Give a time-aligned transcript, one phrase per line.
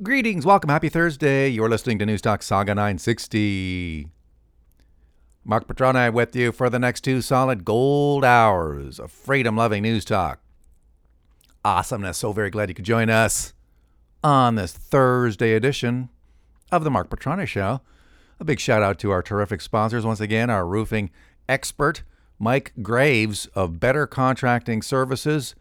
[0.00, 1.48] Greetings, welcome, happy Thursday.
[1.48, 4.08] You're listening to Newstalk Saga 960.
[5.44, 10.06] Marc Patrone with you for the next two solid gold hours of freedom loving news
[10.06, 10.40] talk.
[11.62, 12.16] Awesomeness.
[12.16, 13.52] So very glad you could join us
[14.24, 16.08] on this Thursday edition
[16.72, 17.82] of the Marc Patrone Show.
[18.40, 20.06] A big shout out to our terrific sponsors.
[20.06, 21.10] Once again, our roofing
[21.50, 22.02] expert,
[22.38, 25.54] Mike Graves of Better Contracting Services.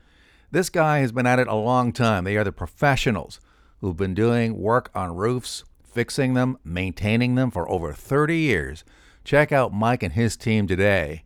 [0.51, 2.23] This guy has been at it a long time.
[2.23, 3.41] They are the professionals
[3.81, 8.85] who've been doing work on roofs, fixing them, maintaining them for over 30 years.
[9.23, 11.23] Check out Mike and his team today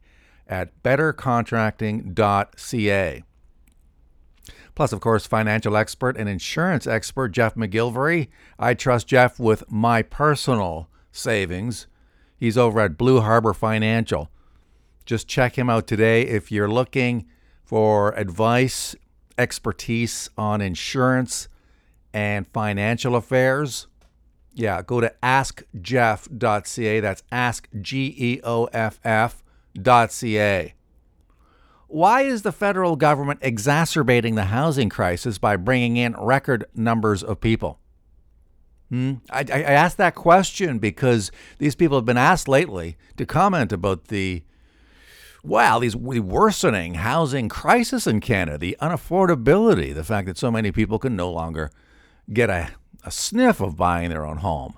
[0.47, 3.23] at bettercontracting.ca.
[4.73, 8.27] Plus, of course, financial expert and insurance expert Geoff McGilvery.
[8.59, 11.87] I trust Geoff with my personal savings.
[12.37, 14.29] He's over at Blue Harbor Financial.
[15.05, 17.25] Just check him out today if you're looking
[17.63, 18.95] for advice,
[19.37, 21.47] expertise on insurance
[22.15, 23.87] and financial affairs.
[24.53, 26.99] Yeah, go to askgeoff.ca.
[27.01, 30.73] That's ask G E O F F.ca.
[31.87, 37.41] Why is the federal government exacerbating the housing crisis by bringing in record numbers of
[37.41, 37.79] people?
[38.89, 39.15] Hmm?
[39.29, 44.05] I, I asked that question because these people have been asked lately to comment about
[44.05, 44.43] the,
[45.43, 50.71] wow, these the worsening housing crisis in Canada, the unaffordability, the fact that so many
[50.71, 51.71] people can no longer
[52.31, 52.69] get a,
[53.03, 54.77] a sniff of buying their own home,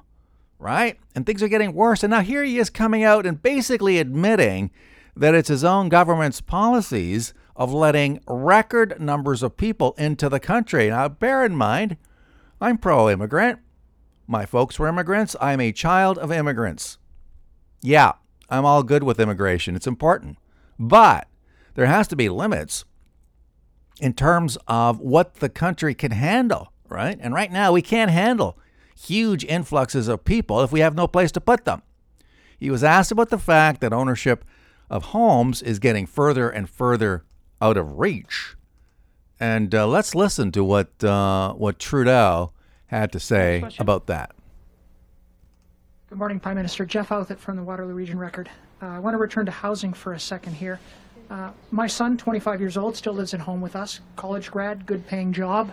[0.60, 1.00] right?
[1.16, 2.04] And things are getting worse.
[2.04, 4.72] And now here he is coming out and basically admitting
[5.16, 10.90] that it's his own government's policies of letting record numbers of people into the country.
[10.90, 11.98] Now, bear in mind,
[12.62, 13.60] I'm pro immigrant.
[14.28, 15.36] My folks were immigrants.
[15.42, 16.98] I'm a child of immigrants.
[17.82, 18.14] Yeah,
[18.50, 19.76] I'm all good with immigration.
[19.76, 20.38] It's important.
[20.78, 21.28] But
[21.76, 22.86] there has to be limits
[24.00, 27.18] in terms of what the country can handle, right?
[27.20, 28.58] And right now, we can't handle
[28.96, 31.82] huge influxes of people if we have no place to put them.
[32.58, 34.44] He was asked about the fact that ownership
[34.90, 37.24] of homes is getting further and further
[37.62, 38.56] out of reach.
[39.40, 42.52] And uh, let's listen to what uh, what Trudeau
[42.88, 44.32] had to say about that.
[46.10, 46.86] Good morning, Prime Minister.
[46.86, 48.50] Jeff Outhit from the Waterloo Region Record.
[48.82, 50.80] Uh, I want to return to housing for a second here.
[51.30, 54.00] Uh, my son, 25 years old, still lives at home with us.
[54.16, 55.72] College grad, good paying job.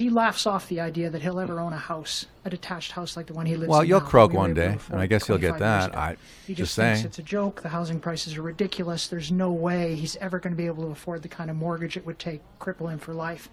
[0.00, 3.26] He laughs off the idea that he'll ever own a house, a detached house like
[3.26, 3.82] the one he lives Well, in.
[3.82, 5.94] Well, you'll now, croak we one day, and I guess he'll get that.
[5.94, 6.16] I
[6.46, 7.60] he just just thinks it's a joke.
[7.60, 9.08] The housing prices are ridiculous.
[9.08, 11.98] There's no way he's ever going to be able to afford the kind of mortgage
[11.98, 13.50] it would take cripple him for life.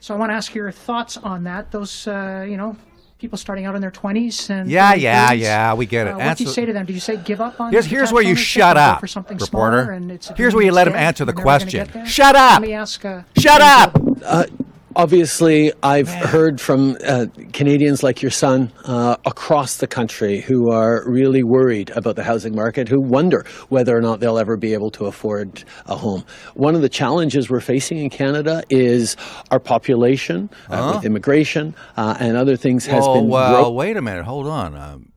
[0.00, 1.70] So I want to ask your thoughts on that.
[1.70, 2.76] Those, uh, you know,
[3.18, 6.10] people starting out in their 20s and Yeah, yeah, 30s, yeah, we get it.
[6.10, 6.84] Uh, what do you say to them?
[6.84, 7.72] Do you say give up on?
[7.72, 9.92] Here's here's where you shut up, for something reporter.
[9.92, 11.38] and it's Here's where you let him answer the day?
[11.38, 12.04] You're never gonna question.
[12.06, 12.60] Shut up!
[12.60, 13.02] Let me ask.
[13.02, 13.94] Uh, Shut up!
[13.94, 14.50] Gilbert.
[14.98, 21.08] Obviously, I've heard from uh, Canadians like your son uh, across the country who are
[21.08, 24.90] really worried about the housing market, who wonder whether or not they'll ever be able
[24.90, 26.24] to afford a home.
[26.54, 29.16] One of the challenges we're facing in Canada is
[29.52, 33.96] our population uh, with immigration uh, and other things has Oh been well, grow- wait
[33.96, 34.24] a minute.
[34.24, 34.74] Hold on.
[34.76, 35.12] Um,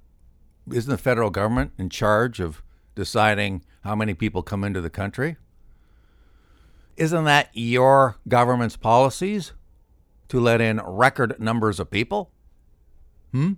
[0.72, 2.62] isn't the federal government in charge of
[2.94, 5.38] deciding how many people come into the country?
[6.98, 9.54] Isn't that your government's policies
[10.32, 12.32] to let in record numbers of people?
[13.34, 13.54] Hmm.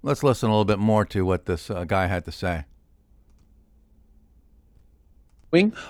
[0.00, 2.64] Let's listen a little bit more to what this uh, guy had to say.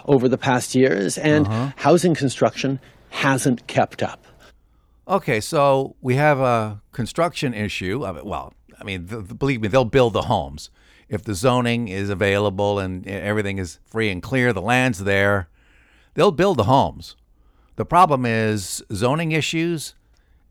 [0.05, 1.71] over the past years, and Uh-huh.
[1.77, 4.23] housing construction hasn't kept up.
[5.09, 8.27] Okay, so we have a construction issue of it.
[8.27, 10.69] Well, I mean, th- believe me, they'll build the homes
[11.09, 14.53] if the zoning is available and everything is free and clear.
[14.53, 15.49] The land's there.
[16.13, 17.17] They'll build the homes.
[17.77, 19.95] The problem is zoning issues,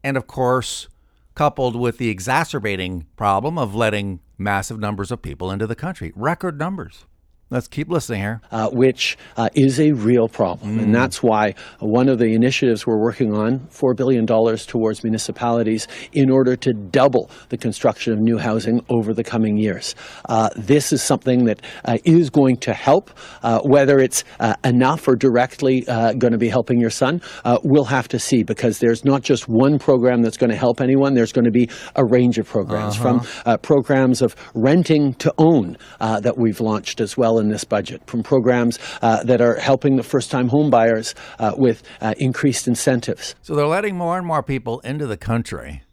[0.03, 0.87] and of course,
[1.35, 6.59] coupled with the exacerbating problem of letting massive numbers of people into the country, record
[6.59, 7.05] numbers.
[7.53, 8.41] Let's keep listening here.
[8.51, 10.79] uh, which uh, is a real problem.
[10.79, 16.31] And that's why one of the initiatives we're working on, $4 billion towards municipalities in
[16.31, 19.93] order to double the construction of new housing over the coming years.
[20.27, 23.11] Uh, this is something that uh, is going to help.
[23.43, 27.59] Uh, whether it's uh, enough or directly uh, going to be helping your son, uh,
[27.63, 31.13] we'll have to see because there's not just one program that's going to help anyone,
[31.13, 35.77] there's going to be a range of programs from uh, programs of renting to own
[36.01, 39.97] uh, that we've launched as well in this budget, from programs uh, that are helping
[39.97, 43.35] the first time home buyers uh, with uh, increased incentives.
[43.41, 45.83] So they're letting more and more people into the country,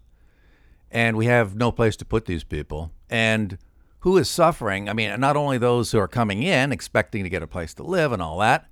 [0.91, 2.93] and we have no place to put these people.
[3.11, 3.59] And
[4.01, 4.89] who is suffering?
[4.89, 7.83] I mean, not only those who are coming in expecting to get a place to
[7.83, 8.67] live and all that,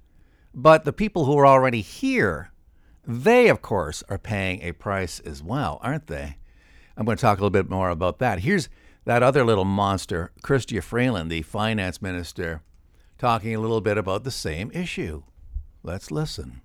[0.55, 2.51] but the people who are already here.
[3.11, 6.37] They, of course, are paying a price as well, aren't they?
[6.95, 8.41] I'm going to talk a little bit more about that.
[8.41, 8.69] Here's
[9.05, 12.61] that other little monster, Chrystia Freeland, the finance minister,
[13.19, 15.23] talking a little bit about the same issue.
[15.83, 16.61] Let's listen.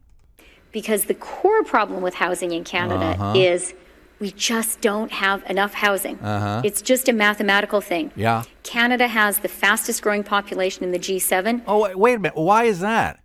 [0.71, 3.33] Because the core problem with housing in Canada Uh-huh.
[3.35, 3.73] is
[4.19, 6.17] we just don't have enough housing.
[6.19, 6.61] Uh-huh.
[6.63, 8.11] It's just a mathematical thing.
[8.15, 8.43] Yeah.
[8.63, 11.61] Canada has the fastest growing population in the G7.
[11.67, 12.37] Oh, wait, wait a minute.
[12.37, 13.19] Why is that?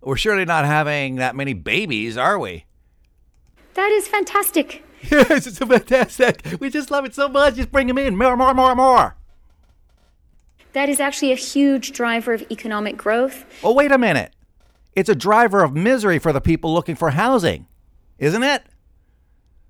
[0.00, 2.64] We're surely not having that many babies, are we?
[3.74, 4.82] That is fantastic.
[5.10, 6.42] Yes, it's fantastic.
[6.60, 7.56] We just love it so much.
[7.56, 8.16] Just bring them in.
[8.16, 9.15] More, more, more, more.
[10.76, 13.46] That is actually a huge driver of economic growth.
[13.64, 14.34] Oh, wait a minute.
[14.92, 17.66] It's a driver of misery for the people looking for housing,
[18.18, 18.62] isn't it?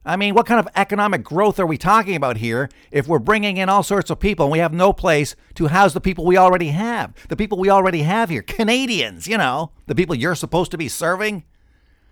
[0.04, 3.56] I mean, what kind of economic growth are we talking about here if we're bringing
[3.56, 6.36] in all sorts of people and we have no place to house the people we
[6.36, 7.14] already have?
[7.28, 10.88] The people we already have here, Canadians, you know, the people you're supposed to be
[10.88, 11.44] serving.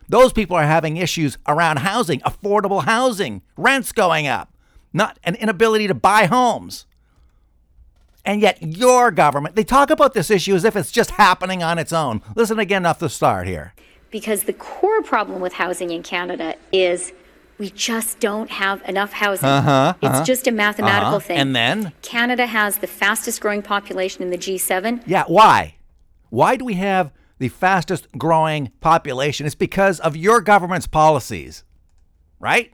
[0.09, 4.55] Those people are having issues around housing, affordable housing, rents going up,
[4.93, 6.87] not an inability to buy homes.
[8.25, 11.79] And yet, your government, they talk about this issue as if it's just happening on
[11.79, 12.23] its own.
[12.35, 13.75] Listen again off the start here.
[14.11, 17.13] Because the core problem with housing in Canada is
[17.59, 19.49] we just don't have enough housing.
[19.49, 21.21] Uh-huh, it's uh-huh, just a mathematical uh-huh.
[21.21, 21.39] thing.
[21.39, 21.93] And then?
[22.03, 25.03] Canada has the fastest growing population in the G7.
[25.07, 25.77] Yeah, why?
[26.31, 29.47] Why do we have the fastest growing population?
[29.47, 31.63] It's because of your government's policies,
[32.41, 32.73] right?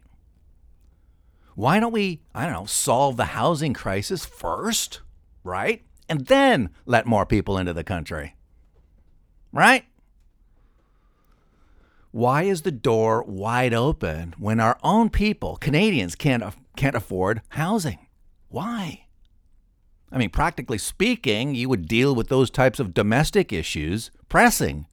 [1.54, 5.00] Why don't we, I don't know, solve the housing crisis first,
[5.44, 5.84] right?
[6.08, 8.34] And then let more people into the country,
[9.52, 9.84] right?
[12.10, 16.42] Why is the door wide open when our own people, Canadians, can't,
[16.76, 18.06] can't afford housing?
[18.48, 19.06] Why?
[20.10, 24.86] I mean, practically speaking, you would deal with those types of domestic issues, pressing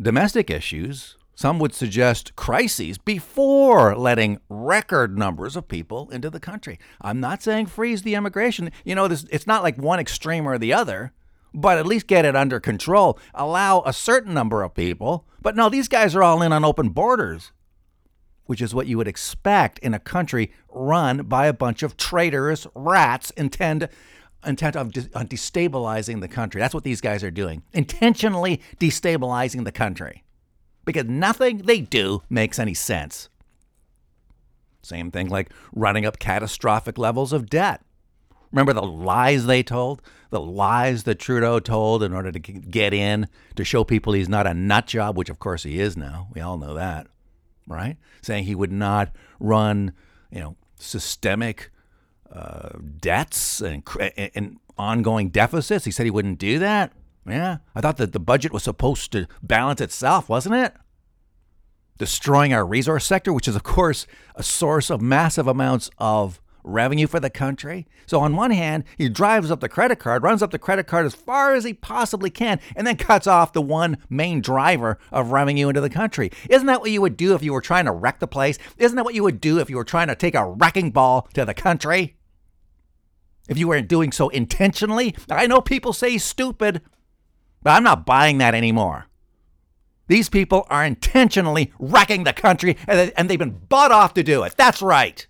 [0.00, 1.16] domestic issues.
[1.34, 6.78] Some would suggest crises before letting record numbers of people into the country.
[7.00, 8.70] I'm not saying freeze the immigration.
[8.84, 11.12] You know, this, it's not like one extreme or the other,
[11.54, 13.18] but at least get it under control.
[13.34, 15.26] Allow a certain number of people.
[15.40, 17.52] But no, these guys are all in on open borders
[18.46, 22.66] which is what you would expect in a country run by a bunch of traitorous
[22.74, 23.84] rats intent
[24.44, 26.60] intent of de- on destabilizing the country.
[26.60, 30.24] That's what these guys are doing, intentionally destabilizing the country,
[30.84, 33.28] because nothing they do makes any sense.
[34.82, 37.82] Same thing like running up catastrophic levels of debt.
[38.50, 40.02] Remember the lies they told?
[40.30, 44.46] The lies that Trudeau told in order to get in, to show people he's not
[44.46, 46.28] a nut job, which of course he is now.
[46.34, 47.06] We all know that,
[47.66, 47.96] right?
[48.20, 49.92] Saying he would not run,
[50.30, 51.70] you know, systemic
[52.30, 53.82] uh, debts and
[54.34, 55.84] and ongoing deficits.
[55.84, 56.92] He said he wouldn't do that.
[57.26, 60.74] Yeah, I thought that the budget was supposed to balance itself, wasn't it?
[61.98, 67.06] Destroying our resource sector, which is of course a source of massive amounts of revenue
[67.06, 67.86] for the country.
[68.06, 71.06] So on one hand, he drives up the credit card, runs up the credit card
[71.06, 75.32] as far as he possibly can, and then cuts off the one main driver of
[75.32, 76.30] revenue into the country.
[76.48, 78.58] Isn't that what you would do if you were trying to wreck the place?
[78.78, 81.28] Isn't that what you would do if you were trying to take a wrecking ball
[81.34, 82.16] to the country?
[83.48, 85.14] If you weren't doing so intentionally?
[85.28, 86.80] I know people say stupid,
[87.62, 89.06] but I'm not buying that anymore.
[90.08, 94.22] These people are intentionally wrecking the country, and they- and they've been bought off to
[94.22, 94.56] do it.
[94.56, 95.26] That's right.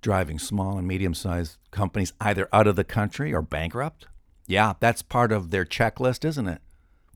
[0.00, 4.06] Driving small and medium sized companies either out of the country or bankrupt.
[4.46, 6.60] Yeah, that's part of their checklist, isn't it?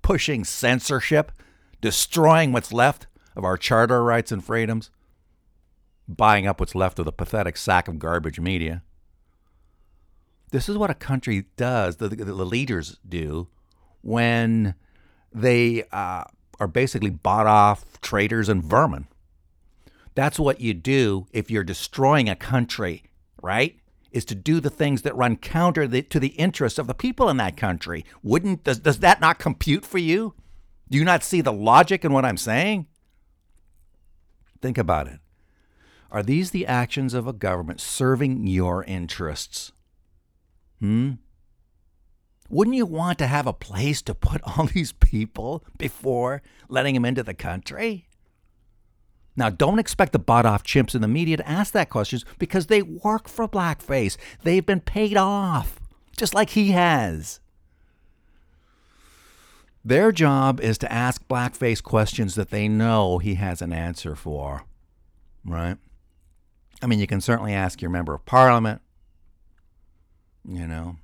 [0.00, 1.32] Pushing censorship,
[1.80, 3.06] destroying what's left
[3.36, 4.90] of our charter rights and freedoms,
[6.08, 8.82] buying up what's left of the pathetic sack of garbage media.
[10.50, 13.48] This is what a country does, the, the, the leaders do,
[14.02, 14.74] when
[15.32, 16.24] they uh,
[16.58, 19.06] are basically bought off traitors and vermin.
[20.14, 23.04] That's what you do if you're destroying a country,
[23.42, 23.78] right?
[24.10, 27.28] Is to do the things that run counter the, to the interests of the people
[27.28, 28.04] in that country.
[28.22, 30.34] Wouldn't does, does that not compute for you?
[30.90, 32.86] Do you not see the logic in what I'm saying?
[34.62, 35.20] Think about it.
[36.10, 39.72] Are these the actions of a government serving your interests?
[40.80, 41.12] Hmm?
[42.50, 47.04] Wouldn't you want to have a place to put all these people before letting them
[47.04, 48.08] into the country?
[49.36, 52.66] Now, don't expect the bought off chimps in the media to ask that question because
[52.66, 54.16] they work for Blackface.
[54.42, 55.78] They've been paid off,
[56.16, 57.38] just like he has.
[59.84, 64.64] Their job is to ask Blackface questions that they know he has an answer for,
[65.44, 65.76] right?
[66.82, 68.82] I mean, you can certainly ask your member of parliament,
[70.48, 70.96] you know,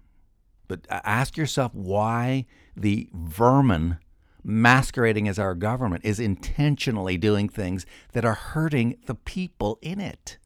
[0.67, 2.47] but ask yourself why
[2.77, 3.99] the vermin
[4.45, 10.37] masquerading as our government, is intentionally doing things that are hurting the people in it.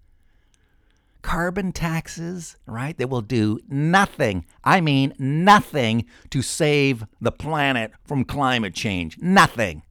[1.20, 2.96] Carbon taxes, right?
[2.96, 4.46] That will do nothing.
[4.62, 9.18] I mean, nothing to save the planet from climate change.
[9.18, 9.82] Nothing.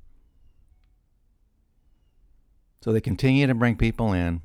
[2.81, 4.41] So they continue to bring people in.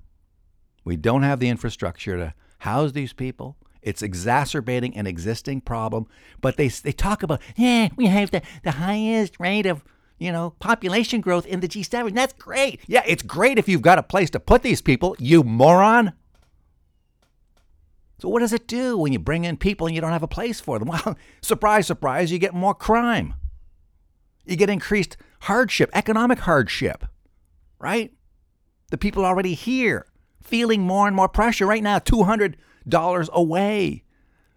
[0.85, 3.57] We don't have the infrastructure to house these people.
[3.82, 6.06] It's exacerbating an existing problem.
[6.40, 9.84] But they they talk about, yeah, we have the, the highest rate of
[10.18, 12.14] you know population growth in the G7.
[12.14, 12.80] That's great.
[12.86, 15.16] Yeah, it's great if you've got a place to put these people.
[15.18, 16.12] You moron.
[18.18, 20.28] So what does it do when you bring in people and you don't have a
[20.28, 20.88] place for them?
[21.04, 23.34] Well, surprise, surprise, you get more crime.
[24.44, 27.04] You get increased hardship, economic hardship,
[27.80, 28.12] right?
[28.90, 30.06] The people already here
[30.40, 32.54] feeling more and more pressure right now, $200
[33.32, 34.02] away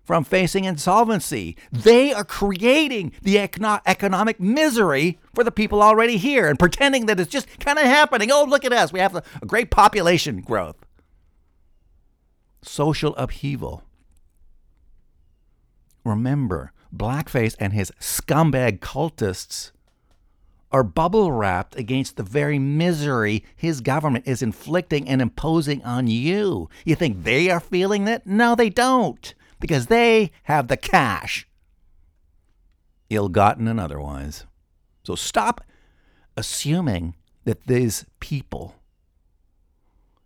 [0.03, 1.57] from facing insolvency.
[1.71, 7.19] They are creating the econo- economic misery for the people already here and pretending that
[7.19, 8.31] it's just kind of happening.
[8.31, 8.93] Oh, look at us.
[8.93, 10.77] We have a great population growth.
[12.61, 13.83] Social upheaval.
[16.03, 19.71] Remember, Blackface and his scumbag cultists
[20.71, 26.69] are bubble wrapped against the very misery his government is inflicting and imposing on you.
[26.83, 28.27] You think they are feeling that?
[28.27, 31.47] No, they don't, because they have the cash,
[33.09, 34.45] ill gotten and otherwise.
[35.03, 35.61] So stop
[36.35, 38.75] assuming that these people,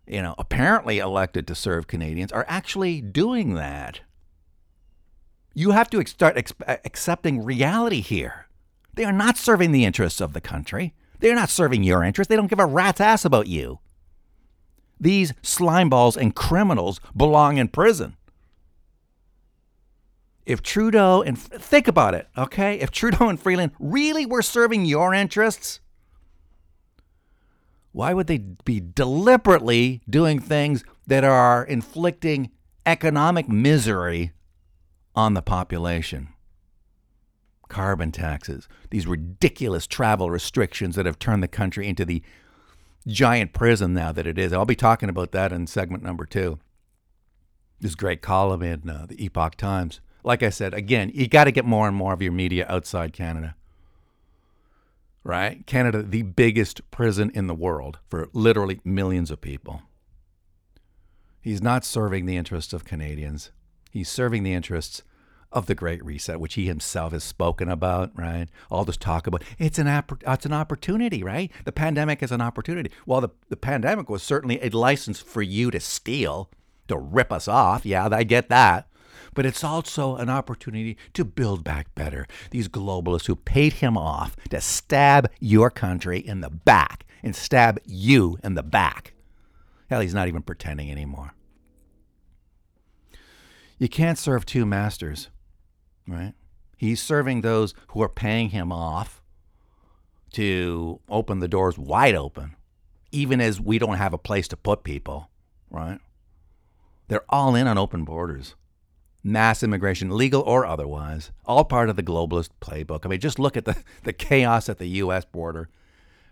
[0.06, 4.00] you know, apparently elected to serve Canadians, are actually doing that.
[5.54, 8.46] You have to start accepting reality here.
[9.00, 10.92] They are not serving the interests of the country.
[11.20, 12.28] They are not serving your interests.
[12.28, 13.78] They don't give a rat's ass about you.
[15.00, 18.18] These slimeballs and criminals belong in prison.
[20.44, 22.78] If Trudeau and think about it, okay?
[22.78, 25.80] If Trudeau and Freeland really were serving your interests,
[27.92, 32.50] why would they be deliberately doing things that are inflicting
[32.84, 34.32] economic misery
[35.14, 36.34] on the population?
[37.70, 42.22] Carbon taxes, these ridiculous travel restrictions that have turned the country into the
[43.06, 44.52] giant prison now that it is.
[44.52, 46.58] I'll be talking about that in segment number two.
[47.80, 50.00] This great column in uh, the Epoch Times.
[50.22, 53.14] Like I said, again, you got to get more and more of your media outside
[53.14, 53.54] Canada.
[55.24, 55.66] Right?
[55.66, 59.82] Canada, the biggest prison in the world for literally millions of people.
[61.40, 63.50] He's not serving the interests of Canadians.
[63.90, 65.02] He's serving the interests
[65.52, 68.48] of the Great Reset, which he himself has spoken about, right?
[68.70, 71.50] All this talk about it's an it's an opportunity, right?
[71.64, 72.90] The pandemic is an opportunity.
[73.06, 76.50] Well, the, the pandemic was certainly a license for you to steal,
[76.88, 77.84] to rip us off.
[77.84, 78.86] Yeah, I get that.
[79.34, 82.26] But it's also an opportunity to build back better.
[82.50, 87.78] These globalists who paid him off to stab your country in the back and stab
[87.84, 89.14] you in the back.
[89.88, 91.34] Hell, he's not even pretending anymore.
[93.78, 95.28] You can't serve two masters
[96.10, 96.34] right?
[96.76, 99.22] He's serving those who are paying him off
[100.32, 102.56] to open the doors wide open,
[103.12, 105.30] even as we don't have a place to put people,
[105.70, 106.00] right?
[107.08, 108.54] They're all in on open borders,
[109.22, 113.04] mass immigration, legal or otherwise, all part of the globalist playbook.
[113.04, 115.24] I mean, just look at the, the chaos at the U.S.
[115.24, 115.68] border,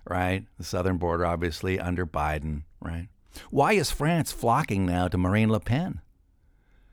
[0.08, 0.44] right?
[0.56, 3.08] The southern border, obviously, under Biden, right?
[3.50, 6.00] Why is France flocking now to Marine Le Pen,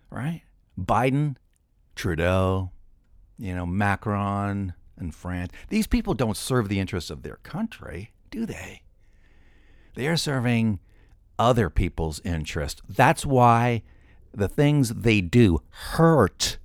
[0.09, 0.41] right?
[0.79, 1.37] Biden,
[1.95, 2.71] Trudeau,
[3.37, 5.51] you know, Macron and France.
[5.69, 8.83] These people don't serve the interests of their country, do they?
[9.95, 10.79] They are serving
[11.37, 12.81] other people's interests.
[12.87, 13.83] That's why
[14.33, 16.57] the things they do hurt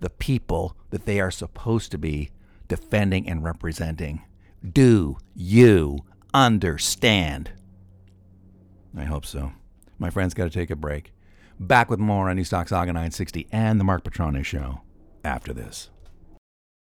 [0.00, 2.30] the people that they are supposed to be
[2.68, 4.22] defending and representing.
[4.72, 6.00] Do you
[6.32, 7.50] understand?
[8.96, 9.52] I hope so.
[9.98, 11.12] My friends got to take a break.
[11.60, 14.82] Back with more on East Saga 960 and the Marc Patrone Show
[15.24, 15.90] after this.